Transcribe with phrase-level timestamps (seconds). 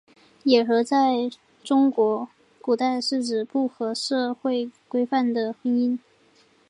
[0.45, 1.29] 野合在
[1.63, 2.27] 中国
[2.59, 5.99] 古代是指不合社会规范的婚姻。